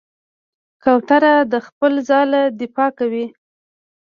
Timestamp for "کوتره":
0.83-1.33